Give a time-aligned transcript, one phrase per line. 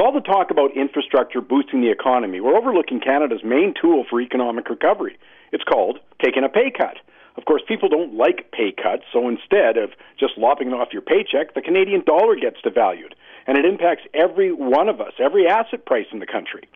[0.00, 4.18] With all the talk about infrastructure boosting the economy, we're overlooking Canada's main tool for
[4.18, 5.18] economic recovery.
[5.52, 6.96] It's called taking a pay cut.
[7.36, 11.52] Of course, people don't like pay cuts, so instead of just lopping off your paycheck,
[11.52, 13.12] the Canadian dollar gets devalued,
[13.46, 16.66] and it impacts every one of us, every asset price in the country.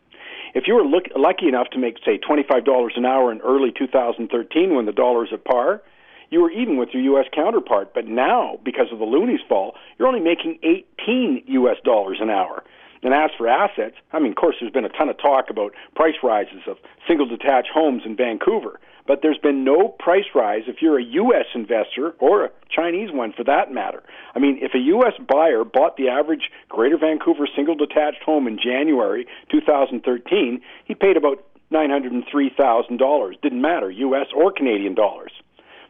[0.55, 4.75] If you were look, lucky enough to make, say, $25 an hour in early 2013
[4.75, 5.81] when the dollar dollar's at par,
[6.29, 7.27] you were even with your U.S.
[7.35, 7.95] counterpart.
[7.95, 11.77] But now, because of the loonies fall, you're only making 18 U.S.
[11.85, 12.63] dollars an hour.
[13.05, 15.75] And as for assets, I mean, of course, there's been a ton of talk about
[15.95, 20.81] price rises of single detached homes in Vancouver, but there's been no price rise if
[20.81, 21.45] you're a U.S.
[21.54, 24.03] investor or a Chinese one for that matter.
[24.35, 25.12] I mean, if a U.S.
[25.29, 31.45] buyer bought the average Greater Vancouver single detached home in January 2013, he paid about
[31.73, 33.42] $903,000.
[33.42, 34.27] Didn't matter, U.S.
[34.34, 35.33] or Canadian dollars.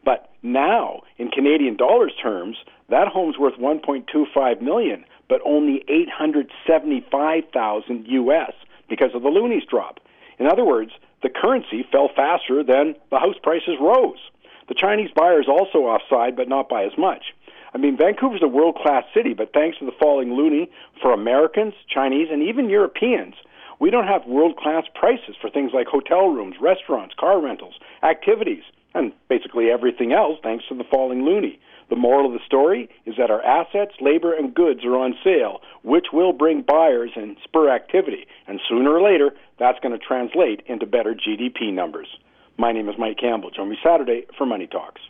[0.05, 2.57] But now, in Canadian dollars terms,
[2.91, 8.53] that home's worth 1.25 million but only 875,000 US
[8.89, 10.01] because of the loonies drop.
[10.39, 10.93] In other words,
[11.23, 14.31] the currency fell faster than the house prices rose.
[14.69, 17.33] The Chinese buyers also offside, but not by as much.
[17.75, 20.69] I mean, Vancouver's a world class city, but thanks to the falling loonie
[21.03, 23.35] for Americans, Chinese, and even Europeans,
[23.81, 28.63] we don't have world class prices for things like hotel rooms, restaurants, car rentals, activities,
[29.35, 31.59] basically everything else thanks to the falling loonie.
[31.91, 35.61] The moral of the story is that our assets, labor, and goods are on sale,
[35.83, 38.27] which will bring buyers and spur activity.
[38.47, 42.09] And sooner or later, that's going to translate into better GDP numbers.
[42.57, 43.51] My name is Mike Campbell.
[43.51, 45.03] Join me Saturday for Money Talks.